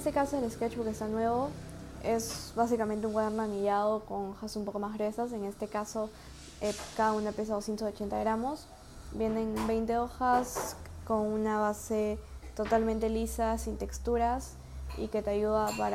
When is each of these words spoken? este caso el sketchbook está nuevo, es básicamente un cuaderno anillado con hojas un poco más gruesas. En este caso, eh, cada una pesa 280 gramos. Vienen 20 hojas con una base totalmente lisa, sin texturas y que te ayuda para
este 0.00 0.12
caso 0.12 0.38
el 0.38 0.50
sketchbook 0.50 0.86
está 0.86 1.08
nuevo, 1.08 1.50
es 2.02 2.54
básicamente 2.56 3.06
un 3.06 3.12
cuaderno 3.12 3.42
anillado 3.42 4.00
con 4.06 4.30
hojas 4.30 4.56
un 4.56 4.64
poco 4.64 4.78
más 4.78 4.94
gruesas. 4.94 5.30
En 5.32 5.44
este 5.44 5.68
caso, 5.68 6.08
eh, 6.62 6.72
cada 6.96 7.12
una 7.12 7.32
pesa 7.32 7.52
280 7.52 8.18
gramos. 8.18 8.66
Vienen 9.12 9.54
20 9.66 9.98
hojas 9.98 10.76
con 11.06 11.26
una 11.26 11.58
base 11.58 12.18
totalmente 12.56 13.10
lisa, 13.10 13.58
sin 13.58 13.76
texturas 13.76 14.54
y 14.96 15.08
que 15.08 15.20
te 15.20 15.32
ayuda 15.32 15.66
para 15.76 15.88